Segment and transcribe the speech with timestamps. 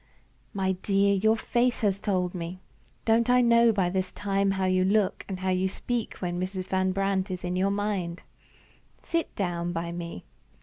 [0.51, 2.59] "My dear, your face has told me.
[3.05, 6.65] Don't I know by this time how you look and how you speak when Mrs.
[6.65, 8.23] Van Brandt is in your mind.
[9.03, 10.23] Sit down by me.